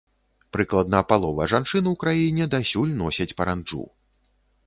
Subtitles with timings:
[0.55, 3.83] Прыкладна палова жанчын у краіне дасюль носяць паранджу.